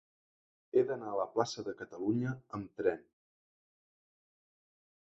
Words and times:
He 0.79 0.83
d'anar 0.91 1.11
a 1.11 1.19
la 1.19 1.27
plaça 1.35 1.65
de 1.67 1.75
Catalunya 1.83 2.35
amb 2.61 2.81
tren. 2.81 3.07